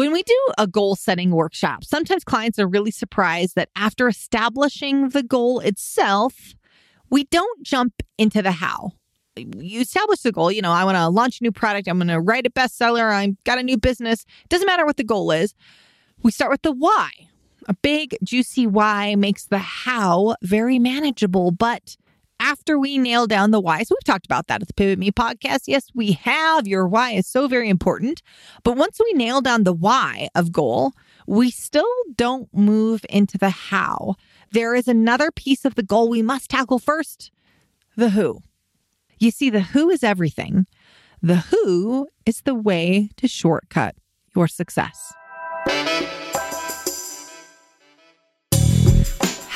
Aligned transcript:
When 0.00 0.12
we 0.12 0.22
do 0.22 0.46
a 0.56 0.66
goal 0.66 0.96
setting 0.96 1.30
workshop, 1.30 1.84
sometimes 1.84 2.24
clients 2.24 2.58
are 2.58 2.66
really 2.66 2.90
surprised 2.90 3.54
that 3.56 3.68
after 3.76 4.08
establishing 4.08 5.10
the 5.10 5.22
goal 5.22 5.60
itself, 5.60 6.54
we 7.10 7.24
don't 7.24 7.62
jump 7.62 8.02
into 8.16 8.40
the 8.40 8.52
how. 8.52 8.92
You 9.36 9.82
establish 9.82 10.20
the 10.20 10.32
goal, 10.32 10.50
you 10.50 10.62
know, 10.62 10.72
I 10.72 10.84
want 10.84 10.96
to 10.96 11.06
launch 11.10 11.40
a 11.40 11.44
new 11.44 11.52
product, 11.52 11.86
I'm 11.86 11.98
going 11.98 12.08
to 12.08 12.18
write 12.18 12.46
a 12.46 12.50
bestseller, 12.50 13.12
I've 13.12 13.44
got 13.44 13.58
a 13.58 13.62
new 13.62 13.76
business. 13.76 14.24
Doesn't 14.48 14.66
matter 14.66 14.86
what 14.86 14.96
the 14.96 15.04
goal 15.04 15.32
is. 15.32 15.52
We 16.22 16.30
start 16.30 16.50
with 16.50 16.62
the 16.62 16.72
why. 16.72 17.10
A 17.68 17.74
big, 17.74 18.16
juicy 18.24 18.66
why 18.66 19.16
makes 19.16 19.44
the 19.44 19.58
how 19.58 20.34
very 20.40 20.78
manageable, 20.78 21.50
but 21.50 21.98
after 22.50 22.76
we 22.76 22.98
nail 22.98 23.28
down 23.28 23.52
the 23.52 23.60
why. 23.60 23.84
So 23.84 23.94
we've 23.94 24.04
talked 24.04 24.26
about 24.26 24.48
that 24.48 24.60
at 24.60 24.66
the 24.66 24.74
Pivot 24.74 24.98
Me 24.98 25.12
podcast. 25.12 25.62
Yes, 25.68 25.86
we 25.94 26.12
have. 26.12 26.66
Your 26.66 26.88
why 26.88 27.12
is 27.12 27.28
so 27.28 27.46
very 27.46 27.68
important. 27.68 28.22
But 28.64 28.76
once 28.76 28.98
we 28.98 29.12
nail 29.12 29.40
down 29.40 29.62
the 29.62 29.72
why 29.72 30.28
of 30.34 30.50
goal, 30.50 30.92
we 31.28 31.52
still 31.52 31.86
don't 32.16 32.52
move 32.52 33.06
into 33.08 33.38
the 33.38 33.50
how. 33.50 34.16
There 34.50 34.74
is 34.74 34.88
another 34.88 35.30
piece 35.30 35.64
of 35.64 35.76
the 35.76 35.84
goal 35.84 36.08
we 36.08 36.22
must 36.22 36.50
tackle 36.50 36.80
first 36.80 37.30
the 37.96 38.10
who. 38.10 38.40
You 39.18 39.30
see, 39.30 39.48
the 39.48 39.60
who 39.60 39.88
is 39.88 40.02
everything. 40.02 40.66
The 41.22 41.36
who 41.36 42.08
is 42.26 42.42
the 42.42 42.54
way 42.54 43.10
to 43.16 43.28
shortcut 43.28 43.94
your 44.34 44.48
success. 44.48 45.12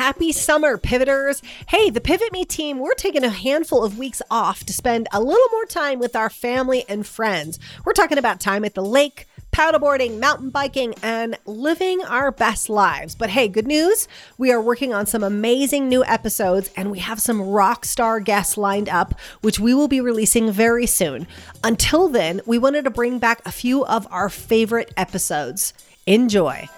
Happy 0.04 0.32
summer, 0.32 0.76
pivoters. 0.76 1.40
Hey, 1.66 1.88
the 1.88 1.98
Pivot 1.98 2.30
Me 2.30 2.44
team, 2.44 2.78
we're 2.78 2.92
taking 2.92 3.24
a 3.24 3.30
handful 3.30 3.82
of 3.82 3.96
weeks 3.96 4.20
off 4.30 4.62
to 4.64 4.72
spend 4.74 5.08
a 5.14 5.18
little 5.18 5.48
more 5.50 5.64
time 5.64 5.98
with 5.98 6.14
our 6.14 6.28
family 6.28 6.84
and 6.90 7.06
friends. 7.06 7.58
We're 7.86 7.94
talking 7.94 8.18
about 8.18 8.38
time 8.38 8.66
at 8.66 8.74
the 8.74 8.84
lake, 8.84 9.26
paddleboarding, 9.50 10.20
mountain 10.20 10.50
biking, 10.50 10.94
and 11.02 11.38
living 11.46 12.04
our 12.04 12.30
best 12.30 12.68
lives. 12.68 13.14
But 13.14 13.30
hey, 13.30 13.48
good 13.48 13.66
news 13.66 14.06
we 14.36 14.52
are 14.52 14.60
working 14.60 14.92
on 14.92 15.06
some 15.06 15.22
amazing 15.22 15.88
new 15.88 16.04
episodes 16.04 16.70
and 16.76 16.90
we 16.90 16.98
have 16.98 17.18
some 17.18 17.40
rock 17.40 17.86
star 17.86 18.20
guests 18.20 18.58
lined 18.58 18.90
up, 18.90 19.18
which 19.40 19.58
we 19.58 19.72
will 19.72 19.88
be 19.88 20.02
releasing 20.02 20.52
very 20.52 20.84
soon. 20.84 21.26
Until 21.62 22.08
then, 22.08 22.42
we 22.44 22.58
wanted 22.58 22.84
to 22.84 22.90
bring 22.90 23.18
back 23.18 23.40
a 23.46 23.52
few 23.52 23.86
of 23.86 24.06
our 24.10 24.28
favorite 24.28 24.92
episodes. 24.98 25.72
Enjoy. 26.06 26.68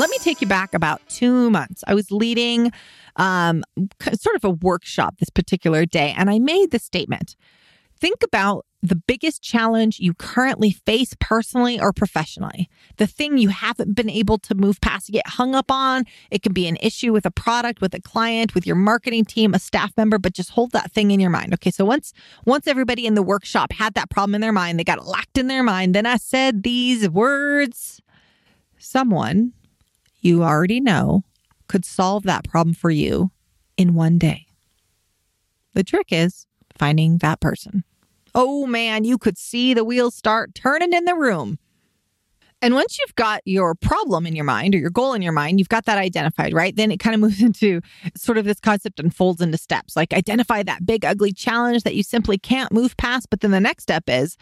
Let 0.00 0.08
me 0.08 0.16
take 0.16 0.40
you 0.40 0.46
back 0.46 0.72
about 0.72 1.02
two 1.10 1.50
months. 1.50 1.84
I 1.86 1.92
was 1.92 2.10
leading 2.10 2.72
um, 3.16 3.62
sort 4.14 4.34
of 4.34 4.44
a 4.44 4.50
workshop 4.50 5.18
this 5.18 5.28
particular 5.28 5.84
day, 5.84 6.14
and 6.16 6.30
I 6.30 6.38
made 6.38 6.70
the 6.70 6.78
statement 6.78 7.36
think 8.00 8.22
about 8.22 8.64
the 8.82 8.96
biggest 8.96 9.42
challenge 9.42 10.00
you 10.00 10.14
currently 10.14 10.70
face 10.70 11.14
personally 11.20 11.78
or 11.78 11.92
professionally, 11.92 12.66
the 12.96 13.06
thing 13.06 13.36
you 13.36 13.50
haven't 13.50 13.94
been 13.94 14.08
able 14.08 14.38
to 14.38 14.54
move 14.54 14.80
past, 14.80 15.10
get 15.10 15.26
hung 15.26 15.54
up 15.54 15.70
on. 15.70 16.04
It 16.30 16.42
can 16.42 16.54
be 16.54 16.66
an 16.66 16.78
issue 16.80 17.12
with 17.12 17.26
a 17.26 17.30
product, 17.30 17.82
with 17.82 17.92
a 17.92 18.00
client, 18.00 18.54
with 18.54 18.66
your 18.66 18.76
marketing 18.76 19.26
team, 19.26 19.52
a 19.52 19.58
staff 19.58 19.92
member, 19.98 20.18
but 20.18 20.32
just 20.32 20.48
hold 20.48 20.70
that 20.70 20.92
thing 20.92 21.10
in 21.10 21.20
your 21.20 21.28
mind. 21.28 21.52
Okay. 21.52 21.70
So 21.70 21.84
once, 21.84 22.14
once 22.46 22.66
everybody 22.66 23.04
in 23.04 23.16
the 23.16 23.22
workshop 23.22 23.70
had 23.74 23.92
that 23.92 24.08
problem 24.08 24.34
in 24.34 24.40
their 24.40 24.50
mind, 24.50 24.78
they 24.78 24.84
got 24.84 25.06
locked 25.06 25.36
in 25.36 25.48
their 25.48 25.62
mind. 25.62 25.94
Then 25.94 26.06
I 26.06 26.16
said 26.16 26.62
these 26.62 27.06
words, 27.06 28.00
someone 28.78 29.52
you 30.20 30.42
already 30.42 30.80
know 30.80 31.24
could 31.68 31.84
solve 31.84 32.24
that 32.24 32.44
problem 32.48 32.74
for 32.74 32.90
you 32.90 33.30
in 33.76 33.94
one 33.94 34.18
day. 34.18 34.46
The 35.74 35.84
trick 35.84 36.08
is 36.10 36.46
finding 36.76 37.18
that 37.18 37.40
person. 37.40 37.84
Oh 38.34 38.66
man, 38.66 39.04
you 39.04 39.18
could 39.18 39.38
see 39.38 39.74
the 39.74 39.84
wheels 39.84 40.14
start 40.14 40.54
turning 40.54 40.92
in 40.92 41.04
the 41.04 41.14
room. 41.14 41.58
And 42.62 42.74
once 42.74 42.98
you've 42.98 43.14
got 43.14 43.40
your 43.46 43.74
problem 43.74 44.26
in 44.26 44.36
your 44.36 44.44
mind 44.44 44.74
or 44.74 44.78
your 44.78 44.90
goal 44.90 45.14
in 45.14 45.22
your 45.22 45.32
mind, 45.32 45.58
you've 45.58 45.70
got 45.70 45.86
that 45.86 45.96
identified, 45.96 46.52
right? 46.52 46.76
Then 46.76 46.92
it 46.92 46.98
kind 46.98 47.14
of 47.14 47.20
moves 47.22 47.40
into 47.40 47.80
sort 48.16 48.36
of 48.36 48.44
this 48.44 48.60
concept 48.60 49.00
unfolds 49.00 49.40
into 49.40 49.56
steps. 49.56 49.96
Like 49.96 50.12
identify 50.12 50.62
that 50.64 50.84
big, 50.84 51.04
ugly 51.04 51.32
challenge 51.32 51.84
that 51.84 51.94
you 51.94 52.02
simply 52.02 52.36
can't 52.36 52.72
move 52.72 52.96
past. 52.96 53.30
But 53.30 53.40
then 53.40 53.50
the 53.50 53.60
next 53.60 53.84
step 53.84 54.04
is, 54.08 54.36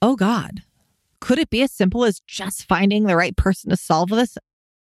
oh 0.00 0.16
God, 0.16 0.62
could 1.20 1.38
it 1.38 1.50
be 1.50 1.62
as 1.62 1.72
simple 1.72 2.04
as 2.04 2.20
just 2.26 2.66
finding 2.66 3.04
the 3.04 3.16
right 3.16 3.36
person 3.36 3.70
to 3.70 3.76
solve 3.76 4.08
this? 4.08 4.38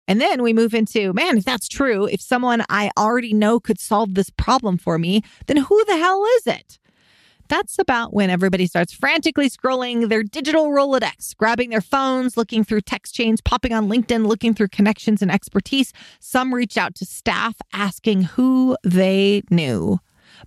And 0.07 0.21
then 0.21 0.43
we 0.43 0.53
move 0.53 0.73
into, 0.73 1.13
man, 1.13 1.37
if 1.37 1.45
that's 1.45 1.67
true, 1.67 2.05
if 2.05 2.21
someone 2.21 2.63
I 2.69 2.91
already 2.97 3.33
know 3.33 3.59
could 3.59 3.79
solve 3.79 4.13
this 4.13 4.29
problem 4.29 4.77
for 4.77 4.99
me, 4.99 5.23
then 5.47 5.57
who 5.57 5.85
the 5.85 5.97
hell 5.97 6.23
is 6.37 6.47
it? 6.47 6.79
That's 7.47 7.77
about 7.77 8.11
when 8.11 8.31
everybody 8.31 8.65
starts 8.65 8.91
frantically 8.91 9.49
scrolling 9.49 10.09
their 10.09 10.23
digital 10.23 10.69
Rolodex, 10.69 11.37
grabbing 11.37 11.69
their 11.69 11.81
phones, 11.81 12.37
looking 12.37 12.63
through 12.63 12.81
text 12.81 13.13
chains, 13.13 13.39
popping 13.39 13.71
on 13.71 13.87
LinkedIn, 13.87 14.25
looking 14.25 14.55
through 14.55 14.69
connections 14.69 15.21
and 15.21 15.31
expertise. 15.31 15.93
Some 16.19 16.53
reach 16.53 16.75
out 16.75 16.95
to 16.95 17.05
staff 17.05 17.55
asking 17.71 18.23
who 18.23 18.75
they 18.83 19.43
knew. 19.51 19.99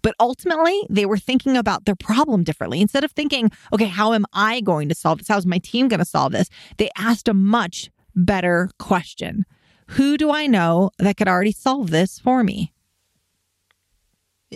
But 0.03 0.17
ultimately, 0.19 0.83
they 0.91 1.07
were 1.07 1.19
thinking 1.19 1.57
about 1.57 1.85
their 1.85 1.95
problem 1.95 2.43
differently. 2.43 2.81
Instead 2.81 3.05
of 3.05 3.13
thinking, 3.13 3.51
okay, 3.73 3.87
how 3.87 4.13
am 4.13 4.27
I 4.33 4.61
going 4.61 4.89
to 4.89 4.95
solve 4.95 5.19
this? 5.19 5.29
How's 5.29 5.47
my 5.47 5.59
team 5.59 5.89
going 5.89 6.01
to 6.01 6.05
solve 6.05 6.33
this? 6.33 6.51
They 6.79 6.91
asked 6.97 7.29
a 7.29 7.35
much 7.35 7.91
better 8.15 8.71
question 8.79 9.45
Who 9.89 10.17
do 10.17 10.31
I 10.31 10.47
know 10.47 10.91
that 10.99 11.17
could 11.17 11.29
already 11.29 11.53
solve 11.53 11.91
this 11.91 12.19
for 12.19 12.45
me? 12.45 12.73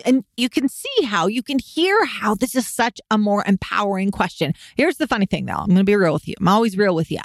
And 0.06 0.24
you 0.38 0.48
can 0.48 0.68
see 0.70 1.04
how, 1.04 1.26
you 1.26 1.42
can 1.42 1.58
hear 1.58 2.06
how 2.06 2.34
this 2.34 2.54
is 2.54 2.66
such 2.66 2.98
a 3.10 3.18
more 3.18 3.44
empowering 3.46 4.10
question. 4.10 4.54
Here's 4.74 4.96
the 4.96 5.06
funny 5.06 5.26
thing 5.26 5.46
though 5.46 5.54
I'm 5.54 5.66
going 5.66 5.78
to 5.78 5.84
be 5.84 5.96
real 5.96 6.14
with 6.14 6.28
you. 6.28 6.34
I'm 6.40 6.48
always 6.48 6.76
real 6.76 6.94
with 6.94 7.10
you. 7.10 7.20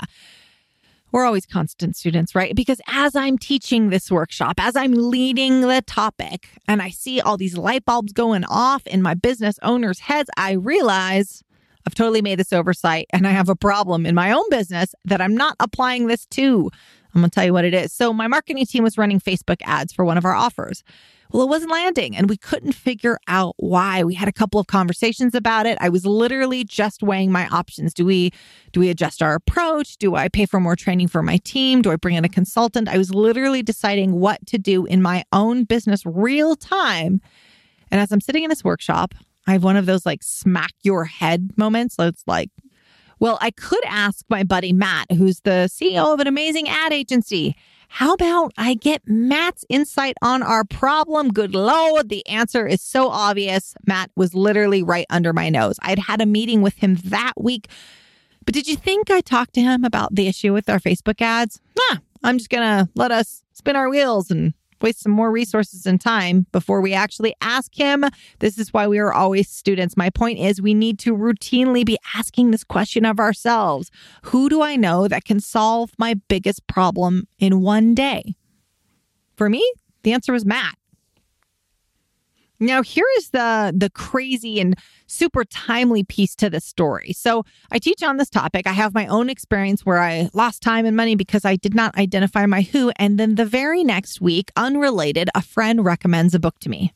We're 1.12 1.24
always 1.24 1.46
constant 1.46 1.96
students, 1.96 2.36
right? 2.36 2.54
Because 2.54 2.82
as 2.88 3.16
I'm 3.16 3.38
teaching 3.38 3.90
this 3.90 4.12
workshop, 4.12 4.56
as 4.58 4.76
I'm 4.76 4.92
leading 4.92 5.62
the 5.62 5.82
topic, 5.88 6.50
and 6.68 6.82
I 6.82 6.90
see 6.90 7.22
all 7.22 7.38
these 7.38 7.58
light 7.58 7.86
bulbs 7.86 8.12
going 8.12 8.44
off 8.46 8.86
in 8.86 9.02
my 9.02 9.14
business 9.14 9.58
owners' 9.64 10.00
heads, 10.00 10.30
I 10.36 10.52
realize 10.52 11.44
I've 11.88 11.96
totally 11.96 12.22
made 12.22 12.38
this 12.38 12.52
oversight 12.52 13.08
and 13.14 13.26
I 13.26 13.32
have 13.32 13.48
a 13.48 13.56
problem 13.56 14.06
in 14.06 14.14
my 14.14 14.34
own 14.34 14.44
business 14.50 14.94
that 15.06 15.22
I'm 15.22 15.38
not 15.38 15.56
applying 15.62 16.08
this 16.08 16.26
to. 16.26 16.70
I'm 17.16 17.22
going 17.22 17.30
to 17.30 17.34
tell 17.34 17.46
you 17.46 17.54
what 17.54 17.64
it 17.64 17.74
is. 17.74 17.94
So, 17.94 18.12
my 18.12 18.28
marketing 18.28 18.66
team 18.66 18.84
was 18.84 18.98
running 18.98 19.22
Facebook 19.22 19.62
ads 19.64 19.94
for 19.94 20.04
one 20.04 20.18
of 20.18 20.26
our 20.26 20.34
offers. 20.34 20.84
Well, 21.32 21.44
it 21.44 21.50
wasn't 21.50 21.72
landing 21.72 22.14
and 22.14 22.28
we 22.30 22.36
couldn't 22.36 22.74
figure 22.74 23.20
out 23.30 23.56
why. 23.56 24.04
We 24.04 24.16
had 24.16 24.28
a 24.28 24.34
couple 24.34 24.60
of 24.60 24.68
conversations 24.68 25.34
about 25.34 25.66
it. 25.66 25.78
I 25.80 25.88
was 25.88 26.06
literally 26.06 26.66
just 26.66 27.02
weighing 27.02 27.32
my 27.32 27.48
options. 27.48 27.94
Do 27.94 28.06
we 28.06 28.32
do 28.74 28.82
we 28.82 28.90
adjust 28.90 29.22
our 29.22 29.34
approach? 29.36 29.96
Do 29.96 30.16
I 30.16 30.28
pay 30.28 30.46
for 30.46 30.60
more 30.60 30.76
training 30.76 31.08
for 31.08 31.24
my 31.24 31.38
team? 31.38 31.82
Do 31.82 31.92
I 31.92 31.96
bring 31.96 32.16
in 32.16 32.26
a 32.26 32.30
consultant? 32.30 32.90
I 32.90 32.98
was 32.98 33.16
literally 33.16 33.64
deciding 33.64 34.20
what 34.20 34.46
to 34.48 34.58
do 34.58 34.86
in 34.86 35.02
my 35.02 35.24
own 35.32 35.64
business 35.64 36.06
real 36.06 36.58
time. 36.58 37.22
And 37.90 38.02
as 38.02 38.12
I'm 38.12 38.20
sitting 38.20 38.44
in 38.44 38.50
this 38.50 38.66
workshop, 38.66 39.16
I 39.48 39.54
have 39.54 39.64
one 39.64 39.78
of 39.78 39.86
those 39.86 40.06
like 40.06 40.24
smack 40.24 40.74
your 40.84 41.06
head 41.06 41.52
moments. 41.58 41.96
So 41.96 42.08
it's 42.08 42.24
like, 42.28 42.52
well, 43.20 43.38
I 43.42 43.52
could 43.52 43.84
ask 43.86 44.26
my 44.30 44.44
buddy 44.44 44.74
Matt, 44.74 45.12
who's 45.12 45.40
the 45.42 45.70
CEO 45.72 46.14
of 46.14 46.20
an 46.20 46.28
amazing 46.28 46.70
ad 46.70 46.94
agency. 46.94 47.56
How 47.90 48.14
about 48.14 48.52
I 48.58 48.74
get 48.74 49.02
Matt's 49.08 49.66
insight 49.70 50.18
on 50.22 50.44
our 50.44 50.66
problem? 50.66 51.32
Good 51.32 51.56
Lord, 51.56 52.10
the 52.10 52.28
answer 52.28 52.68
is 52.68 52.82
so 52.82 53.10
obvious. 53.10 53.76
Matt 53.88 54.12
was 54.16 54.36
literally 54.36 54.84
right 54.84 55.06
under 55.10 55.32
my 55.32 55.50
nose. 55.50 55.78
I'd 55.82 56.00
had 56.00 56.22
a 56.22 56.26
meeting 56.26 56.62
with 56.62 56.76
him 56.76 56.96
that 57.06 57.34
week. 57.38 57.70
But 58.46 58.54
did 58.54 58.68
you 58.68 58.76
think 58.76 59.10
I 59.10 59.22
talked 59.22 59.54
to 59.54 59.62
him 59.62 59.84
about 59.84 60.14
the 60.14 60.28
issue 60.28 60.54
with 60.54 60.70
our 60.70 60.80
Facebook 60.80 61.22
ads? 61.22 61.62
Nah, 61.78 62.00
I'm 62.24 62.38
just 62.38 62.50
going 62.50 62.64
to 62.64 62.90
let 62.96 63.12
us 63.12 63.44
spin 63.54 63.76
our 63.76 63.90
wheels 63.90 64.30
and 64.30 64.54
waste 64.82 65.02
some 65.02 65.12
more 65.12 65.32
resources 65.32 65.86
and 65.86 66.00
time 66.00 66.46
before 66.52 66.82
we 66.82 66.94
actually 66.94 67.36
ask 67.42 67.74
him. 67.74 68.06
This 68.40 68.58
is 68.58 68.74
why 68.74 68.88
we 68.88 69.00
are 69.00 69.14
always 69.14 69.50
students. 69.50 69.98
My 69.98 70.10
point 70.10 70.40
is, 70.40 70.62
we 70.62 70.74
need 70.74 71.00
to 71.00 71.16
routinely 71.16 71.86
be 71.86 71.98
asking 72.16 72.52
this 72.52 72.64
question 72.64 73.06
of 73.06 73.20
ourselves 73.20 73.92
Who 74.24 74.50
do 74.50 74.62
I 74.62 74.76
know 74.76 75.08
that 75.08 75.26
can 75.26 75.40
solve 75.40 75.92
my 75.98 76.16
biggest 76.28 76.68
problem 76.68 77.28
in 77.40 77.62
one 77.62 77.96
day? 77.96 78.36
For 79.36 79.50
me, 79.50 79.72
the 80.04 80.14
answer 80.14 80.34
was 80.34 80.46
Matt. 80.46 80.76
Now, 82.60 82.82
here 82.82 83.06
is 83.18 83.30
the 83.30 83.74
the 83.76 83.90
crazy 83.90 84.60
and 84.60 84.76
super 85.06 85.46
timely 85.46 86.04
piece 86.04 86.36
to 86.36 86.50
this 86.50 86.66
story. 86.66 87.14
So, 87.14 87.44
I 87.72 87.78
teach 87.80 88.02
on 88.02 88.18
this 88.18 88.30
topic. 88.30 88.66
I 88.66 88.72
have 88.72 88.94
my 88.94 89.06
own 89.08 89.30
experience 89.30 89.86
where 89.86 90.00
I 90.00 90.30
lost 90.34 90.64
time 90.64 90.86
and 90.86 90.98
money 90.98 91.16
because 91.16 91.46
I 91.46 91.56
did 91.56 91.76
not 91.76 91.96
identify 91.98 92.46
my 92.46 92.62
who, 92.62 92.92
and 92.98 93.20
then 93.20 93.36
the 93.36 93.46
very 93.46 93.84
next 93.84 94.22
week, 94.22 94.52
unrelated, 94.56 95.30
a 95.36 95.42
friend 95.42 95.86
recommends 95.86 96.34
a 96.34 96.40
book 96.40 96.60
to 96.62 96.70
me. 96.70 96.94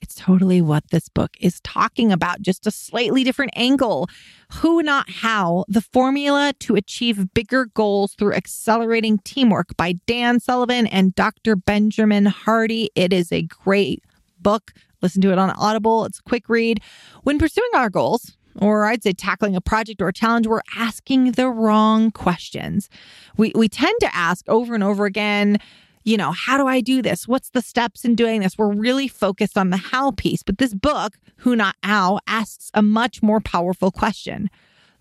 It's 0.00 0.14
totally 0.14 0.62
what 0.62 0.90
this 0.90 1.08
book 1.08 1.36
is 1.40 1.60
talking 1.62 2.12
about, 2.12 2.40
just 2.40 2.66
a 2.66 2.70
slightly 2.70 3.24
different 3.24 3.52
angle. 3.56 4.08
Who, 4.52 4.82
not 4.82 5.10
how, 5.10 5.64
the 5.68 5.80
formula 5.80 6.52
to 6.60 6.76
achieve 6.76 7.34
bigger 7.34 7.66
goals 7.66 8.14
through 8.14 8.34
accelerating 8.34 9.18
teamwork 9.18 9.76
by 9.76 9.94
Dan 10.06 10.40
Sullivan 10.40 10.86
and 10.86 11.14
Dr. 11.14 11.56
Benjamin 11.56 12.26
Hardy. 12.26 12.90
It 12.94 13.12
is 13.12 13.32
a 13.32 13.42
great 13.42 14.04
book 14.40 14.72
Listen 15.02 15.22
to 15.22 15.32
it 15.32 15.38
on 15.38 15.50
Audible. 15.50 16.04
It's 16.04 16.18
a 16.18 16.22
quick 16.22 16.48
read. 16.48 16.80
When 17.22 17.38
pursuing 17.38 17.70
our 17.74 17.90
goals, 17.90 18.36
or 18.60 18.86
I'd 18.86 19.02
say 19.02 19.12
tackling 19.12 19.54
a 19.54 19.60
project 19.60 20.02
or 20.02 20.08
a 20.08 20.12
challenge, 20.12 20.46
we're 20.46 20.62
asking 20.76 21.32
the 21.32 21.48
wrong 21.48 22.10
questions. 22.10 22.88
We, 23.36 23.52
we 23.54 23.68
tend 23.68 23.94
to 24.00 24.14
ask 24.14 24.48
over 24.48 24.74
and 24.74 24.82
over 24.82 25.04
again, 25.04 25.58
you 26.04 26.16
know, 26.16 26.32
how 26.32 26.56
do 26.56 26.66
I 26.66 26.80
do 26.80 27.02
this? 27.02 27.28
What's 27.28 27.50
the 27.50 27.60
steps 27.60 28.04
in 28.04 28.14
doing 28.14 28.40
this? 28.40 28.56
We're 28.56 28.72
really 28.72 29.08
focused 29.08 29.58
on 29.58 29.70
the 29.70 29.76
how 29.76 30.12
piece. 30.12 30.42
But 30.42 30.58
this 30.58 30.74
book, 30.74 31.18
Who 31.38 31.54
Not 31.54 31.76
How, 31.82 32.20
asks 32.26 32.70
a 32.74 32.82
much 32.82 33.22
more 33.22 33.40
powerful 33.40 33.90
question 33.90 34.50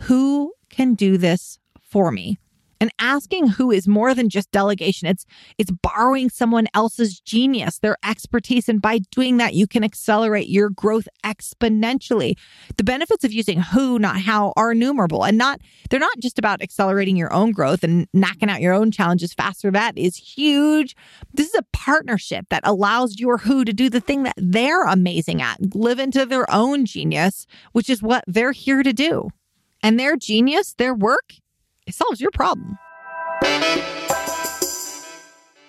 Who 0.01 0.53
can 0.69 0.93
do 0.93 1.17
this 1.17 1.59
for 1.81 2.11
me? 2.11 2.39
And 2.79 2.91
asking 2.99 3.47
who 3.47 3.71
is 3.71 3.87
more 3.87 4.13
than 4.13 4.29
just 4.29 4.51
delegation. 4.51 5.07
It's 5.07 5.25
it's 5.57 5.71
borrowing 5.71 6.29
someone 6.29 6.67
else's 6.73 7.19
genius, 7.19 7.79
their 7.79 7.97
expertise 8.05 8.69
and 8.69 8.81
by 8.81 8.99
doing 9.11 9.37
that 9.37 9.53
you 9.53 9.67
can 9.67 9.83
accelerate 9.83 10.49
your 10.49 10.69
growth 10.69 11.07
exponentially. 11.23 12.37
The 12.77 12.83
benefits 12.83 13.23
of 13.23 13.33
using 13.33 13.59
who 13.59 13.99
not 13.99 14.21
how 14.21 14.53
are 14.55 14.71
innumerable 14.71 15.23
and 15.23 15.37
not 15.37 15.59
they're 15.89 15.99
not 15.99 16.19
just 16.19 16.37
about 16.37 16.61
accelerating 16.61 17.17
your 17.17 17.33
own 17.33 17.51
growth 17.51 17.83
and 17.83 18.07
knocking 18.13 18.49
out 18.49 18.61
your 18.61 18.73
own 18.73 18.91
challenges 18.91 19.33
faster. 19.33 19.71
That 19.71 19.97
is 19.97 20.15
huge. 20.15 20.95
This 21.33 21.47
is 21.47 21.55
a 21.55 21.65
partnership 21.73 22.45
that 22.49 22.61
allows 22.65 23.19
your 23.19 23.37
who 23.37 23.65
to 23.65 23.73
do 23.73 23.89
the 23.89 23.99
thing 23.99 24.23
that 24.23 24.35
they're 24.37 24.83
amazing 24.83 25.41
at, 25.41 25.75
live 25.75 25.99
into 25.99 26.25
their 26.25 26.49
own 26.53 26.85
genius, 26.85 27.45
which 27.71 27.89
is 27.89 28.01
what 28.01 28.23
they're 28.27 28.51
here 28.51 28.83
to 28.83 28.93
do. 28.93 29.29
And 29.83 29.99
their 29.99 30.17
genius, 30.17 30.73
their 30.73 30.93
work 30.93 31.33
it 31.87 31.95
solves 31.95 32.21
your 32.21 32.31
problem. 32.31 32.77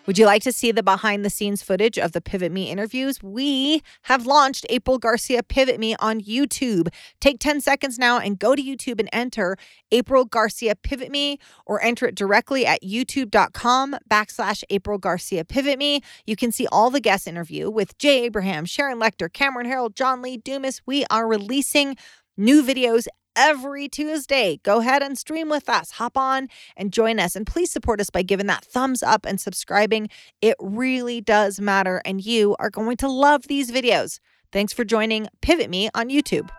Would 0.09 0.17
you 0.17 0.25
like 0.25 0.43
to 0.45 0.53
see 0.53 0.73
the 0.73 0.83
behind 0.83 1.23
the 1.23 1.29
scenes 1.29 1.63
footage 1.63 1.99
of 1.99 2.13
the 2.13 2.23
Pivot 2.23 2.51
Me 2.51 2.71
interviews? 2.71 3.23
We 3.23 3.83
have 4.05 4.25
launched 4.25 4.65
April 4.71 4.97
Garcia 4.97 5.43
Pivot 5.43 5.79
Me 5.79 5.97
on 5.97 6.23
YouTube. 6.23 6.89
Take 7.21 7.39
10 7.41 7.61
seconds 7.61 7.99
now 7.99 8.19
and 8.19 8.39
go 8.39 8.55
to 8.55 8.63
YouTube 8.63 9.01
and 9.01 9.11
enter 9.13 9.59
April 9.93 10.25
Garcia 10.25 10.77
Pivot 10.77 11.11
Me 11.11 11.39
or 11.67 11.83
enter 11.83 12.07
it 12.07 12.15
directly 12.15 12.65
at 12.65 12.83
youtube.com 12.83 13.97
backslash 14.11 14.65
April 14.71 14.97
Garcia 14.97 15.45
Pivot 15.45 15.79
Me. 15.79 16.01
You 16.25 16.37
can 16.37 16.53
see 16.53 16.67
all 16.73 16.89
the 16.89 17.01
guest 17.01 17.29
interview 17.29 17.69
with 17.69 17.99
Jay 17.99 18.25
Abraham, 18.25 18.65
Sharon 18.65 18.99
Lechter, 18.99 19.31
Cameron 19.31 19.67
Herold, 19.67 19.95
John 19.95 20.23
Lee 20.23 20.39
Dumas. 20.39 20.81
We 20.87 21.05
are 21.11 21.29
releasing 21.29 21.97
new 22.39 22.63
videos 22.63 23.09
every 23.39 23.89
Tuesday. 23.89 24.61
Go 24.65 24.81
ahead 24.81 25.03
and 25.03 25.17
stream 25.17 25.49
with 25.49 25.69
us. 25.69 25.93
Hop 25.93 26.19
on 26.19 26.49
and 26.77 26.93
join 26.93 27.21
us. 27.21 27.37
And 27.37 27.47
please 27.47 27.71
support 27.71 28.01
us 28.01 28.11
by 28.11 28.23
giving 28.23 28.47
that 28.47 28.65
thumbs 28.65 29.03
up 29.03 29.25
and 29.25 29.41
subscribing. 29.41 30.09
It 30.43 30.57
really 30.61 31.21
does 31.21 31.61
matter. 31.61 32.03
And 32.05 32.23
you 32.23 32.57
are 32.59 32.69
going 32.69 32.97
to 32.99 33.09
love 33.09 33.45
these 33.47 33.71
videos. 33.71 34.19
Thanks 34.51 34.73
for 34.73 34.85
joining 34.85 35.29
Pivot 35.41 35.71
Me 35.71 35.89
on 35.95 36.09
YouTube. 36.09 36.51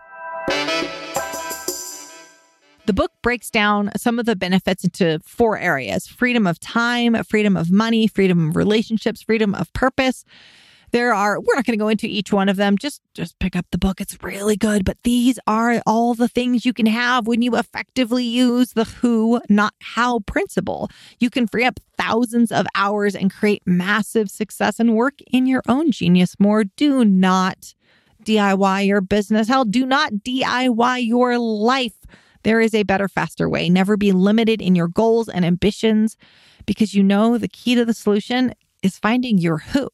The 2.86 2.94
book 2.94 3.12
breaks 3.22 3.50
down 3.50 3.92
some 3.96 4.18
of 4.18 4.26
the 4.26 4.34
benefits 4.34 4.82
into 4.82 5.20
four 5.24 5.58
areas 5.58 6.06
freedom 6.08 6.46
of 6.46 6.58
time, 6.58 7.22
freedom 7.24 7.56
of 7.56 7.70
money, 7.70 8.08
freedom 8.08 8.48
of 8.48 8.56
relationships, 8.56 9.22
freedom 9.22 9.54
of 9.54 9.72
purpose. 9.74 10.24
There 10.92 11.14
are, 11.14 11.40
we're 11.40 11.54
not 11.54 11.64
going 11.64 11.78
to 11.78 11.82
go 11.82 11.88
into 11.88 12.06
each 12.06 12.32
one 12.32 12.48
of 12.48 12.56
them. 12.56 12.76
Just, 12.76 13.00
just 13.14 13.38
pick 13.38 13.54
up 13.54 13.66
the 13.70 13.78
book. 13.78 14.00
It's 14.00 14.22
really 14.22 14.56
good. 14.56 14.84
But 14.84 14.98
these 15.02 15.38
are 15.46 15.80
all 15.86 16.14
the 16.14 16.28
things 16.28 16.64
you 16.64 16.72
can 16.72 16.86
have 16.86 17.26
when 17.26 17.42
you 17.42 17.56
effectively 17.56 18.24
use 18.24 18.72
the 18.72 18.84
who, 18.84 19.40
not 19.48 19.74
how 19.80 20.20
principle. 20.20 20.90
You 21.18 21.30
can 21.30 21.46
free 21.46 21.64
up 21.64 21.78
thousands 21.96 22.50
of 22.50 22.66
hours 22.74 23.14
and 23.14 23.32
create 23.32 23.62
massive 23.66 24.30
success 24.30 24.80
and 24.80 24.96
work 24.96 25.20
in 25.30 25.46
your 25.46 25.62
own 25.68 25.92
genius 25.92 26.34
more. 26.38 26.64
Do 26.64 27.04
not 27.04 27.74
DIY 28.24 28.86
your 28.86 29.00
business. 29.00 29.48
Hell, 29.48 29.64
do 29.64 29.86
not 29.86 30.12
DIY 30.12 31.06
your 31.06 31.38
life. 31.38 31.94
There 32.42 32.60
is 32.60 32.74
a 32.74 32.84
better, 32.84 33.08
faster 33.08 33.48
way. 33.48 33.68
Never 33.68 33.96
be 33.96 34.12
limited 34.12 34.62
in 34.62 34.74
your 34.74 34.88
goals 34.88 35.28
and 35.28 35.44
ambitions 35.44 36.16
because 36.66 36.94
you 36.94 37.02
know 37.02 37.38
the 37.38 37.48
key 37.48 37.74
to 37.74 37.84
the 37.84 37.94
solution 37.94 38.54
is 38.82 38.98
finding 38.98 39.38
your 39.38 39.58
who. 39.58 39.88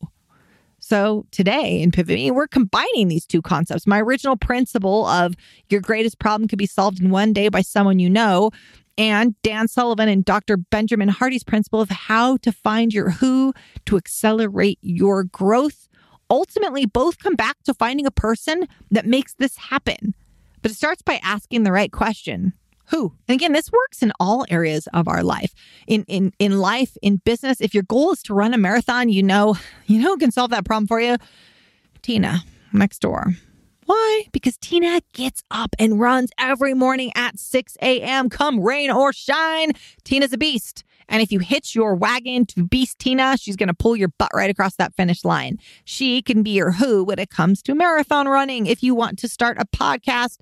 So 0.89 1.27
today 1.33 1.83
in 1.83 1.91
Pivot 1.91 2.15
Me, 2.15 2.31
we're 2.31 2.47
combining 2.47 3.09
these 3.09 3.27
two 3.27 3.43
concepts. 3.43 3.89
My 3.89 4.01
original 4.01 4.37
principle 4.37 5.05
of 5.07 5.35
your 5.69 5.81
greatest 5.81 6.21
problem 6.21 6.47
could 6.47 6.61
be 6.61 6.67
solved 6.67 7.01
in 7.01 7.11
one 7.11 7.33
day 7.33 7.49
by 7.49 7.63
someone 7.63 7.99
you 7.99 8.09
know, 8.09 8.53
and 8.97 9.35
Dan 9.43 9.67
Sullivan 9.67 10.09
and 10.09 10.25
Dr. 10.25 10.57
Benjamin 10.57 11.09
Hardy's 11.09 11.43
principle 11.43 11.81
of 11.81 11.91
how 11.91 12.37
to 12.37 12.53
find 12.53 12.95
your 12.95 13.11
who 13.11 13.53
to 13.87 13.97
accelerate 13.97 14.79
your 14.81 15.25
growth. 15.25 15.89
Ultimately, 16.31 16.87
both 16.87 17.19
come 17.19 17.35
back 17.35 17.57
to 17.65 17.75
finding 17.75 18.07
a 18.07 18.13
person 18.13 18.69
that 18.93 19.07
makes 19.07 19.35
this 19.35 19.57
happen. 19.57 20.15
But 20.63 20.71
it 20.71 20.75
starts 20.75 21.03
by 21.03 21.19
asking 21.21 21.65
the 21.65 21.73
right 21.73 21.91
question 21.91 22.53
who? 22.89 23.13
And 23.29 23.35
again 23.35 23.53
this 23.53 23.71
works 23.71 24.03
in 24.03 24.13
all 24.21 24.47
areas 24.49 24.87
of 24.93 25.09
our 25.09 25.23
life. 25.23 25.53
In 25.87 26.05
in 26.09 26.33
in 26.39 26.59
life 26.59 26.97
in 27.03 27.17
business 27.25 27.61
if 27.61 27.75
your 27.75 27.83
goal 27.83 28.13
is 28.13 28.23
to 28.25 28.35
run 28.35 28.55
a 28.55 28.59
marathon 28.59 29.09
you 29.09 29.23
know 29.23 29.57
you 29.87 30.01
know 30.01 30.11
who 30.11 30.19
can 30.19 30.31
solve 30.31 30.51
that 30.51 30.65
problem 30.65 30.87
for 30.87 31.01
you? 31.01 31.17
Tina 32.03 32.45
next 32.73 33.01
door. 33.01 33.35
Why? 33.87 34.25
Because 34.33 34.57
tina 34.57 35.01
gets 35.13 35.43
up 35.51 35.77
and 35.79 36.01
runs 36.01 36.31
every 36.39 36.75
morning 36.75 37.13
at 37.15 37.39
6 37.39 37.77
a.m 37.83 38.29
come 38.29 38.61
rain 38.61 38.91
or 38.91 39.13
shine 39.13 39.73
tina's 40.05 40.33
a 40.33 40.39
beast. 40.39 40.85
And 41.09 41.23
if 41.23 41.31
you 41.31 41.39
hitch 41.39 41.75
your 41.75 41.95
wagon 41.95 42.47
to 42.47 42.65
Beast 42.65 42.99
Tina, 42.99 43.37
she's 43.39 43.57
going 43.57 43.69
to 43.69 43.75
pull 43.75 43.97
your 43.97 44.09
butt 44.19 44.31
right 44.35 44.51
across 44.51 44.75
that 44.77 44.95
finish 44.95 45.25
line. 45.25 45.59
She 45.85 46.23
can 46.23 46.43
be 46.43 46.51
your 46.51 46.73
who 46.73 47.05
when 47.05 47.19
it 47.19 47.31
comes 47.31 47.63
to 47.63 47.75
marathon 47.75 48.27
running. 48.27 48.67
If 48.67 48.83
you 48.83 48.95
want 48.95 49.19
to 49.21 49.29
start 49.29 49.57
a 49.61 49.67
podcast, 49.67 50.39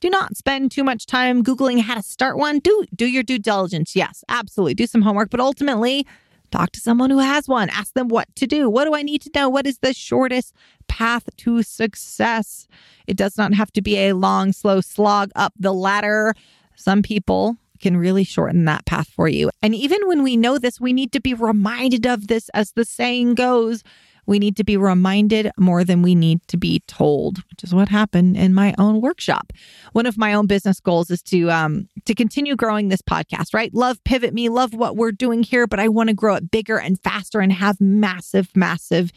do 0.00 0.10
not 0.10 0.36
spend 0.36 0.70
too 0.70 0.84
much 0.84 1.06
time 1.06 1.44
Googling 1.44 1.80
how 1.80 1.94
to 1.94 2.02
start 2.02 2.36
one. 2.36 2.58
Do 2.58 2.84
do 2.94 3.06
your 3.06 3.22
due 3.22 3.38
diligence. 3.38 3.94
Yes, 3.94 4.24
absolutely. 4.28 4.74
Do 4.74 4.86
some 4.86 5.02
homework, 5.02 5.30
but 5.30 5.40
ultimately 5.40 6.06
talk 6.50 6.72
to 6.72 6.80
someone 6.80 7.10
who 7.10 7.18
has 7.18 7.46
one. 7.46 7.70
Ask 7.70 7.94
them 7.94 8.08
what 8.08 8.34
to 8.36 8.46
do. 8.46 8.68
What 8.68 8.84
do 8.84 8.94
I 8.94 9.02
need 9.02 9.22
to 9.22 9.30
know? 9.34 9.48
What 9.48 9.66
is 9.66 9.78
the 9.78 9.94
shortest 9.94 10.54
path 10.88 11.28
to 11.38 11.62
success? 11.62 12.66
It 13.06 13.16
does 13.16 13.38
not 13.38 13.54
have 13.54 13.72
to 13.72 13.82
be 13.82 13.96
a 13.98 14.14
long, 14.14 14.52
slow 14.52 14.80
slog 14.80 15.30
up 15.36 15.52
the 15.58 15.72
ladder. 15.72 16.34
Some 16.76 17.02
people 17.02 17.56
can 17.80 17.96
really 17.96 18.24
shorten 18.24 18.64
that 18.66 18.84
path 18.84 19.08
for 19.08 19.28
you. 19.28 19.50
And 19.62 19.74
even 19.74 20.00
when 20.06 20.22
we 20.22 20.36
know 20.36 20.58
this, 20.58 20.80
we 20.80 20.92
need 20.92 21.12
to 21.12 21.20
be 21.20 21.34
reminded 21.34 22.06
of 22.06 22.26
this 22.26 22.48
as 22.50 22.72
the 22.72 22.84
saying 22.84 23.34
goes 23.34 23.82
we 24.26 24.38
need 24.38 24.56
to 24.56 24.64
be 24.64 24.76
reminded 24.76 25.50
more 25.58 25.84
than 25.84 26.02
we 26.02 26.14
need 26.14 26.46
to 26.48 26.56
be 26.56 26.80
told, 26.86 27.38
which 27.50 27.64
is 27.64 27.74
what 27.74 27.88
happened 27.88 28.36
in 28.36 28.54
my 28.54 28.74
own 28.78 29.00
workshop. 29.00 29.52
One 29.92 30.06
of 30.06 30.18
my 30.18 30.34
own 30.34 30.46
business 30.46 30.80
goals 30.80 31.10
is 31.10 31.22
to 31.24 31.50
um 31.50 31.88
to 32.04 32.14
continue 32.14 32.56
growing 32.56 32.88
this 32.88 33.02
podcast, 33.02 33.54
right? 33.54 33.72
Love 33.74 34.02
Pivot 34.04 34.34
Me, 34.34 34.48
love 34.48 34.74
what 34.74 34.96
we're 34.96 35.12
doing 35.12 35.42
here, 35.42 35.66
but 35.66 35.80
I 35.80 35.88
want 35.88 36.08
to 36.08 36.14
grow 36.14 36.34
it 36.34 36.50
bigger 36.50 36.78
and 36.78 37.00
faster 37.02 37.40
and 37.40 37.52
have 37.52 37.80
massive 37.80 38.48
massive 38.54 39.10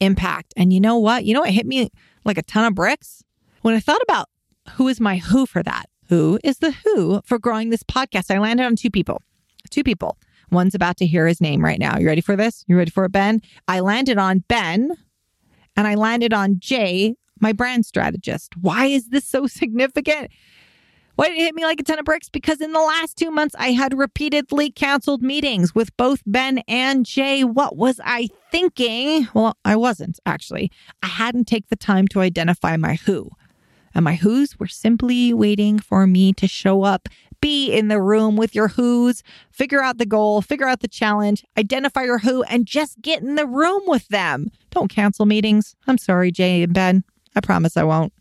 impact. 0.00 0.54
And 0.56 0.72
you 0.72 0.80
know 0.80 0.98
what? 0.98 1.24
You 1.24 1.34
know 1.34 1.40
what 1.40 1.50
hit 1.50 1.66
me 1.66 1.90
like 2.24 2.38
a 2.38 2.42
ton 2.42 2.64
of 2.64 2.74
bricks? 2.74 3.22
When 3.62 3.74
I 3.74 3.80
thought 3.80 4.02
about 4.02 4.28
who 4.72 4.88
is 4.88 5.00
my 5.00 5.18
who 5.18 5.46
for 5.46 5.62
that? 5.62 5.86
Who 6.08 6.38
is 6.44 6.58
the 6.58 6.72
who 6.72 7.22
for 7.24 7.38
growing 7.38 7.70
this 7.70 7.82
podcast? 7.82 8.34
I 8.34 8.38
landed 8.38 8.64
on 8.64 8.76
two 8.76 8.90
people. 8.90 9.22
Two 9.70 9.82
people. 9.82 10.18
One's 10.50 10.74
about 10.74 10.96
to 10.98 11.06
hear 11.06 11.26
his 11.26 11.40
name 11.40 11.64
right 11.64 11.78
now. 11.78 11.98
You 11.98 12.06
ready 12.06 12.20
for 12.20 12.36
this? 12.36 12.64
You 12.66 12.76
ready 12.76 12.90
for 12.90 13.04
it, 13.04 13.12
Ben? 13.12 13.40
I 13.68 13.80
landed 13.80 14.18
on 14.18 14.44
Ben 14.48 14.90
and 15.76 15.86
I 15.86 15.94
landed 15.94 16.32
on 16.32 16.58
Jay, 16.58 17.16
my 17.40 17.52
brand 17.52 17.86
strategist. 17.86 18.56
Why 18.60 18.86
is 18.86 19.08
this 19.08 19.26
so 19.26 19.46
significant? 19.46 20.30
Why 21.16 21.28
did 21.28 21.38
it 21.38 21.42
hit 21.42 21.54
me 21.54 21.64
like 21.64 21.78
a 21.78 21.84
ton 21.84 22.00
of 22.00 22.04
bricks? 22.04 22.28
Because 22.28 22.60
in 22.60 22.72
the 22.72 22.80
last 22.80 23.16
two 23.16 23.30
months, 23.30 23.54
I 23.56 23.70
had 23.70 23.96
repeatedly 23.96 24.70
canceled 24.70 25.22
meetings 25.22 25.72
with 25.72 25.96
both 25.96 26.22
Ben 26.26 26.58
and 26.66 27.06
Jay. 27.06 27.44
What 27.44 27.76
was 27.76 28.00
I 28.04 28.28
thinking? 28.50 29.28
Well, 29.32 29.56
I 29.64 29.76
wasn't 29.76 30.18
actually. 30.26 30.72
I 31.04 31.06
hadn't 31.06 31.46
taken 31.46 31.68
the 31.70 31.76
time 31.76 32.08
to 32.08 32.20
identify 32.20 32.76
my 32.76 32.96
who. 32.96 33.30
And 33.94 34.04
my 34.04 34.16
who's 34.16 34.58
were 34.58 34.66
simply 34.66 35.32
waiting 35.32 35.78
for 35.78 36.04
me 36.08 36.32
to 36.32 36.48
show 36.48 36.82
up 36.82 37.08
be 37.44 37.70
in 37.70 37.88
the 37.88 38.00
room 38.00 38.36
with 38.36 38.54
your 38.54 38.68
who's, 38.68 39.22
figure 39.50 39.82
out 39.82 39.98
the 39.98 40.06
goal, 40.06 40.40
figure 40.40 40.66
out 40.66 40.80
the 40.80 40.88
challenge, 40.88 41.44
identify 41.58 42.02
your 42.02 42.20
who, 42.20 42.42
and 42.44 42.64
just 42.64 42.98
get 43.02 43.20
in 43.20 43.34
the 43.34 43.46
room 43.46 43.82
with 43.86 44.08
them. 44.08 44.48
Don't 44.70 44.88
cancel 44.88 45.26
meetings. 45.26 45.76
I'm 45.86 45.98
sorry, 45.98 46.32
Jay 46.32 46.62
and 46.62 46.72
Ben. 46.72 47.04
I 47.36 47.40
promise 47.42 47.76
I 47.76 47.82
won't. 47.82 48.14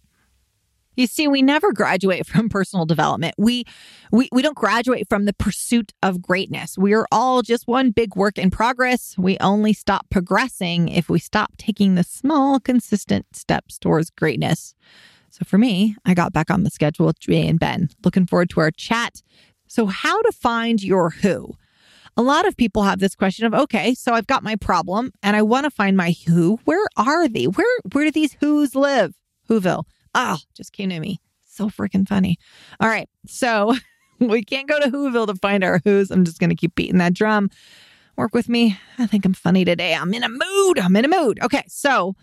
You 0.97 1.07
see, 1.07 1.29
we 1.29 1.41
never 1.41 1.71
graduate 1.71 2.25
from 2.27 2.49
personal 2.49 2.85
development. 2.85 3.33
We, 3.37 3.63
we 4.11 4.27
we 4.33 4.41
don't 4.41 4.57
graduate 4.57 5.07
from 5.07 5.23
the 5.23 5.33
pursuit 5.33 5.93
of 6.03 6.21
greatness. 6.21 6.77
We 6.77 6.93
are 6.93 7.07
all 7.09 7.43
just 7.43 7.65
one 7.65 7.91
big 7.91 8.17
work 8.17 8.37
in 8.37 8.51
progress. 8.51 9.15
We 9.17 9.37
only 9.39 9.71
stop 9.71 10.09
progressing 10.09 10.89
if 10.89 11.07
we 11.07 11.19
stop 11.19 11.55
taking 11.57 11.95
the 11.95 12.03
small, 12.03 12.59
consistent 12.59 13.37
steps 13.37 13.79
towards 13.79 14.09
greatness. 14.09 14.75
So 15.33 15.43
for 15.45 15.57
me, 15.57 15.95
I 16.05 16.13
got 16.13 16.31
back 16.31 16.51
on 16.51 16.61
the 16.61 16.69
schedule 16.69 17.07
with 17.07 17.19
Jay 17.19 17.47
and 17.47 17.59
Ben. 17.59 17.89
Looking 18.03 18.27
forward 18.27 18.51
to 18.51 18.59
our 18.59 18.69
chat. 18.69 19.23
So, 19.65 19.87
how 19.87 20.21
to 20.21 20.31
find 20.31 20.83
your 20.83 21.09
who? 21.09 21.55
A 22.15 22.21
lot 22.21 22.47
of 22.47 22.55
people 22.55 22.83
have 22.83 22.99
this 22.99 23.15
question 23.15 23.47
of, 23.47 23.55
okay, 23.55 23.95
so 23.95 24.13
I've 24.13 24.27
got 24.27 24.43
my 24.43 24.55
problem 24.55 25.11
and 25.23 25.35
I 25.35 25.41
want 25.41 25.63
to 25.63 25.71
find 25.71 25.97
my 25.97 26.13
who. 26.27 26.59
Where 26.65 26.85
are 26.97 27.27
they? 27.27 27.45
Where 27.45 27.79
where 27.93 28.05
do 28.05 28.11
these 28.11 28.37
who's 28.39 28.75
live? 28.75 29.15
Whoville. 29.49 29.85
Ah, 30.13 30.37
oh, 30.37 30.43
just 30.55 30.71
came 30.71 30.91
to 30.91 30.99
me. 30.99 31.19
So 31.47 31.67
freaking 31.67 32.07
funny. 32.07 32.37
All 32.79 32.87
right. 32.87 33.09
So 33.25 33.73
we 34.19 34.43
can't 34.43 34.67
go 34.67 34.79
to 34.79 34.91
Whoville 34.91 35.25
to 35.25 35.35
find 35.37 35.63
our 35.63 35.81
who's. 35.83 36.11
I'm 36.11 36.25
just 36.25 36.39
to 36.39 36.55
keep 36.55 36.75
beating 36.75 36.99
that 36.99 37.15
drum. 37.15 37.49
Work 38.17 38.35
with 38.35 38.49
me. 38.49 38.77
I 38.99 39.07
think 39.07 39.25
I'm 39.25 39.33
funny 39.33 39.65
today. 39.65 39.95
I'm 39.95 40.13
in 40.13 40.21
a 40.21 40.29
mood. 40.29 40.77
I'm 40.77 40.95
in 40.95 41.05
a 41.05 41.07
mood. 41.07 41.39
Okay. 41.41 41.63
So 41.67 42.13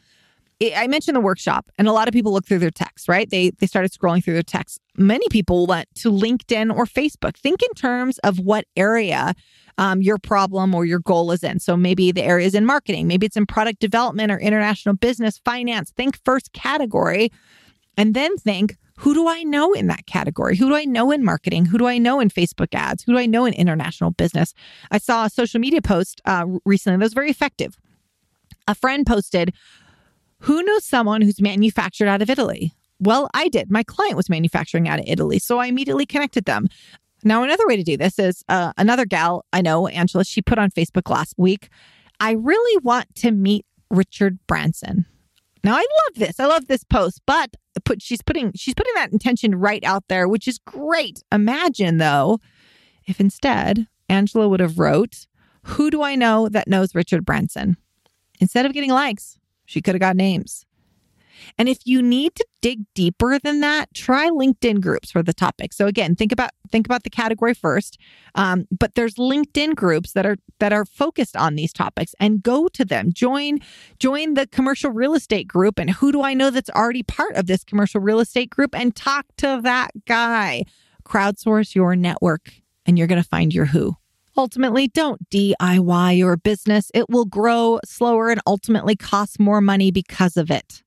I 0.62 0.86
mentioned 0.88 1.16
the 1.16 1.20
workshop, 1.20 1.70
and 1.78 1.88
a 1.88 1.92
lot 1.92 2.06
of 2.06 2.12
people 2.12 2.32
look 2.32 2.46
through 2.46 2.58
their 2.58 2.70
texts, 2.70 3.08
right? 3.08 3.28
They 3.28 3.50
they 3.50 3.66
started 3.66 3.92
scrolling 3.92 4.22
through 4.22 4.34
their 4.34 4.42
texts. 4.42 4.78
Many 4.96 5.26
people 5.30 5.66
went 5.66 5.88
to 5.96 6.12
LinkedIn 6.12 6.74
or 6.74 6.84
Facebook. 6.84 7.36
Think 7.36 7.62
in 7.62 7.72
terms 7.74 8.18
of 8.18 8.38
what 8.38 8.66
area 8.76 9.34
um, 9.78 10.02
your 10.02 10.18
problem 10.18 10.74
or 10.74 10.84
your 10.84 10.98
goal 10.98 11.32
is 11.32 11.42
in. 11.42 11.60
So 11.60 11.76
maybe 11.76 12.12
the 12.12 12.22
area 12.22 12.46
is 12.46 12.54
in 12.54 12.66
marketing, 12.66 13.06
maybe 13.06 13.26
it's 13.26 13.36
in 13.36 13.46
product 13.46 13.80
development 13.80 14.30
or 14.30 14.38
international 14.38 14.94
business, 14.96 15.40
finance. 15.44 15.92
Think 15.92 16.22
first 16.24 16.52
category, 16.52 17.32
and 17.96 18.12
then 18.14 18.36
think 18.36 18.76
who 18.98 19.14
do 19.14 19.28
I 19.28 19.44
know 19.44 19.72
in 19.72 19.86
that 19.86 20.04
category? 20.04 20.56
Who 20.56 20.68
do 20.68 20.74
I 20.74 20.84
know 20.84 21.10
in 21.10 21.24
marketing? 21.24 21.64
Who 21.64 21.78
do 21.78 21.86
I 21.86 21.96
know 21.96 22.20
in 22.20 22.28
Facebook 22.28 22.74
ads? 22.74 23.02
Who 23.02 23.12
do 23.12 23.18
I 23.18 23.24
know 23.24 23.46
in 23.46 23.54
international 23.54 24.10
business? 24.10 24.52
I 24.90 24.98
saw 24.98 25.24
a 25.24 25.30
social 25.30 25.58
media 25.58 25.80
post 25.80 26.20
uh, 26.26 26.44
recently 26.66 26.98
that 26.98 27.04
was 27.04 27.14
very 27.14 27.30
effective. 27.30 27.78
A 28.68 28.74
friend 28.74 29.06
posted, 29.06 29.54
Who 30.40 30.62
knows 30.62 30.84
someone 30.84 31.22
who's 31.22 31.40
manufactured 31.40 32.08
out 32.08 32.22
of 32.22 32.30
Italy? 32.30 32.72
Well, 32.98 33.28
I 33.34 33.48
did. 33.48 33.70
My 33.70 33.82
client 33.82 34.16
was 34.16 34.28
manufacturing 34.28 34.88
out 34.88 34.98
of 34.98 35.04
Italy, 35.08 35.38
so 35.38 35.58
I 35.58 35.66
immediately 35.66 36.06
connected 36.06 36.44
them. 36.44 36.68
Now, 37.24 37.42
another 37.42 37.66
way 37.66 37.76
to 37.76 37.82
do 37.82 37.96
this 37.96 38.18
is 38.18 38.44
uh, 38.48 38.72
another 38.78 39.04
gal 39.04 39.44
I 39.52 39.60
know, 39.62 39.86
Angela, 39.88 40.24
she 40.24 40.42
put 40.42 40.58
on 40.58 40.70
Facebook 40.70 41.10
last 41.10 41.34
week. 41.36 41.68
I 42.18 42.32
really 42.32 42.80
want 42.82 43.14
to 43.16 43.30
meet 43.30 43.66
Richard 43.90 44.38
Branson. 44.46 45.06
Now, 45.62 45.74
I 45.74 45.80
love 45.80 46.16
this. 46.16 46.40
I 46.40 46.46
love 46.46 46.66
this 46.66 46.84
post, 46.84 47.20
but 47.26 47.56
put 47.84 48.02
she's 48.02 48.22
putting 48.22 48.52
she's 48.54 48.74
putting 48.74 48.94
that 48.94 49.12
intention 49.12 49.54
right 49.54 49.84
out 49.84 50.04
there, 50.08 50.28
which 50.28 50.48
is 50.48 50.58
great. 50.58 51.22
Imagine 51.30 51.98
though, 51.98 52.40
if 53.06 53.20
instead 53.20 53.86
Angela 54.08 54.48
would 54.48 54.60
have 54.60 54.78
wrote, 54.78 55.26
"Who 55.64 55.90
do 55.90 56.02
I 56.02 56.14
know 56.14 56.48
that 56.48 56.68
knows 56.68 56.94
Richard 56.94 57.24
Branson?" 57.24 57.76
Instead 58.40 58.64
of 58.64 58.72
getting 58.72 58.90
likes, 58.90 59.38
she 59.70 59.80
could 59.80 59.94
have 59.94 60.00
got 60.00 60.16
names. 60.16 60.66
And 61.56 61.68
if 61.68 61.78
you 61.84 62.02
need 62.02 62.34
to 62.34 62.46
dig 62.60 62.80
deeper 62.94 63.38
than 63.38 63.60
that, 63.60 63.94
try 63.94 64.28
LinkedIn 64.28 64.80
groups 64.80 65.10
for 65.12 65.22
the 65.22 65.32
topic. 65.32 65.72
So 65.72 65.86
again, 65.86 66.16
think 66.16 66.32
about 66.32 66.50
think 66.70 66.86
about 66.86 67.04
the 67.04 67.10
category 67.10 67.54
first. 67.54 67.96
Um, 68.34 68.66
but 68.76 68.94
there's 68.94 69.14
LinkedIn 69.14 69.76
groups 69.76 70.12
that 70.12 70.26
are 70.26 70.36
that 70.58 70.72
are 70.72 70.84
focused 70.84 71.36
on 71.36 71.54
these 71.54 71.72
topics, 71.72 72.14
and 72.18 72.42
go 72.42 72.66
to 72.68 72.84
them. 72.84 73.12
Join 73.12 73.60
join 74.00 74.34
the 74.34 74.48
commercial 74.48 74.90
real 74.90 75.14
estate 75.14 75.46
group. 75.46 75.78
And 75.78 75.90
who 75.90 76.10
do 76.10 76.22
I 76.22 76.34
know 76.34 76.50
that's 76.50 76.70
already 76.70 77.04
part 77.04 77.36
of 77.36 77.46
this 77.46 77.62
commercial 77.62 78.00
real 78.00 78.20
estate 78.20 78.50
group? 78.50 78.74
And 78.74 78.94
talk 78.94 79.24
to 79.38 79.60
that 79.62 79.92
guy. 80.06 80.64
Crowdsource 81.04 81.74
your 81.74 81.96
network, 81.96 82.52
and 82.84 82.98
you're 82.98 83.06
going 83.06 83.22
to 83.22 83.28
find 83.28 83.54
your 83.54 83.66
who. 83.66 83.96
Ultimately, 84.40 84.88
don't 84.88 85.28
DIY 85.28 86.16
your 86.16 86.38
business. 86.38 86.90
It 86.94 87.10
will 87.10 87.26
grow 87.26 87.78
slower 87.84 88.30
and 88.30 88.40
ultimately 88.46 88.96
cost 88.96 89.38
more 89.38 89.60
money 89.60 89.90
because 89.90 90.38
of 90.38 90.50
it. 90.50 90.82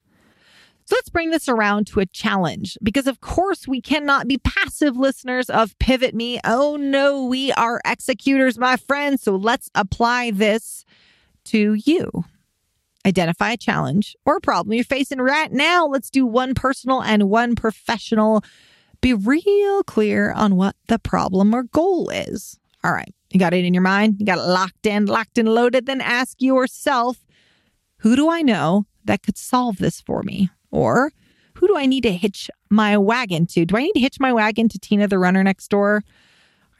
So 0.86 0.96
let's 0.96 1.12
bring 1.12 1.30
this 1.30 1.48
around 1.48 1.86
to 1.88 2.00
a 2.00 2.08
challenge 2.08 2.80
because, 2.82 3.06
of 3.06 3.22
course, 3.22 3.68
we 3.68 3.80
cannot 3.80 4.28
be 4.28 4.40
passive 4.40 4.98
listeners 4.98 5.52
of 5.52 5.78
Pivot 5.78 6.16
Me. 6.16 6.40
Oh 6.44 6.78
no, 6.78 7.26
we 7.26 7.52
are 7.52 7.80
executors, 7.86 8.58
my 8.58 8.76
friends. 8.76 9.22
So 9.22 9.36
let's 9.36 9.70
apply 9.76 10.32
this 10.32 10.84
to 11.46 11.76
you. 11.76 12.10
Identify 13.06 13.52
a 13.52 13.58
challenge 13.58 14.16
or 14.26 14.38
a 14.38 14.42
problem 14.42 14.74
you're 14.74 14.84
facing 14.84 15.20
right 15.20 15.52
now. 15.52 15.86
Let's 15.86 16.10
do 16.10 16.26
one 16.26 16.56
personal 16.56 17.04
and 17.04 17.30
one 17.30 17.54
professional. 17.54 18.44
Be 19.00 19.14
real 19.14 19.84
clear 19.84 20.32
on 20.32 20.56
what 20.56 20.76
the 20.88 20.98
problem 20.98 21.54
or 21.54 21.62
goal 21.62 22.10
is. 22.10 22.58
All 22.84 22.92
right, 22.92 23.14
you 23.34 23.40
got 23.40 23.54
it 23.54 23.66
in 23.66 23.74
your 23.74 23.84
mind, 23.84 24.18
you 24.20 24.26
got 24.26 24.38
it 24.38 24.44
locked 24.44 24.86
in, 24.86 25.08
locked 25.08 25.38
and 25.38 25.50
loaded. 25.50 25.86
Then 25.86 26.02
ask 26.02 26.42
yourself, 26.42 27.26
who 27.98 28.16
do 28.16 28.30
I 28.30 28.42
know 28.42 28.86
that 29.06 29.24
could 29.24 29.38
solve 29.38 29.78
this 29.78 30.00
for 30.00 30.24
me? 30.24 30.50
Or 30.72 31.12
who 31.56 31.68
do 31.68 31.78
I 31.78 31.86
need 31.86 32.02
to 32.02 32.12
hitch 32.12 32.50
my 32.70 32.98
wagon 32.98 33.46
to? 33.48 33.66
Do 33.66 33.78
I 33.78 33.84
need 33.84 33.94
to 33.94 34.00
hitch 34.00 34.20
my 34.20 34.34
wagon 34.34 34.70
to 34.70 34.80
Tina 34.80 35.08
the 35.08 35.20
runner 35.20 35.44
next 35.44 35.68
door? 35.70 36.04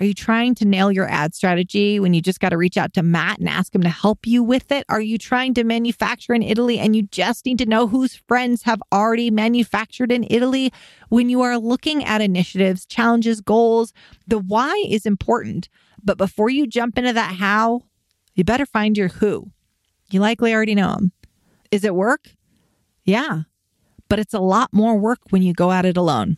Are 0.04 0.06
you 0.06 0.14
trying 0.14 0.54
to 0.56 0.66
nail 0.66 0.92
your 0.92 1.08
ad 1.08 1.34
strategy 1.34 1.98
when 1.98 2.14
you 2.14 2.20
just 2.20 2.42
got 2.42 2.50
to 2.50 2.58
reach 2.58 2.76
out 2.76 2.92
to 2.96 3.02
Matt 3.02 3.40
and 3.40 3.48
ask 3.48 3.74
him 3.74 3.84
to 3.84 3.90
help 3.90 4.28
you 4.28 4.44
with 4.44 4.70
it? 4.70 4.84
Are 4.90 5.00
you 5.00 5.18
trying 5.18 5.54
to 5.54 5.64
manufacture 5.64 6.34
in 6.34 6.44
Italy 6.44 6.78
and 6.78 6.94
you 6.94 7.04
just 7.04 7.46
need 7.46 7.58
to 7.60 7.66
know 7.66 7.88
whose 7.88 8.18
friends 8.28 8.64
have 8.64 8.84
already 8.92 9.32
manufactured 9.32 10.12
in 10.12 10.28
Italy? 10.30 10.74
When 11.08 11.30
you 11.30 11.42
are 11.42 11.58
looking 11.58 12.04
at 12.04 12.20
initiatives, 12.20 12.86
challenges, 12.86 13.40
goals, 13.40 13.94
the 14.28 14.40
why 14.40 14.84
is 14.90 15.06
important. 15.06 15.70
But 16.04 16.18
before 16.18 16.50
you 16.50 16.68
jump 16.68 16.98
into 16.98 17.14
that 17.14 17.36
how, 17.36 17.84
you 18.36 18.44
better 18.44 18.66
find 18.66 18.98
your 18.98 19.08
who. 19.08 19.52
You 20.12 20.20
likely 20.20 20.54
already 20.54 20.76
know 20.76 20.96
them. 20.96 21.14
Is 21.72 21.86
it 21.86 21.96
work? 21.96 22.28
Yeah 23.06 23.44
but 24.14 24.20
it's 24.20 24.34
a 24.36 24.40
lot 24.40 24.72
more 24.72 24.96
work 24.96 25.18
when 25.32 25.42
you 25.42 25.54
go 25.54 25.72
at 25.72 25.86
it 25.86 25.98
alone. 25.98 26.38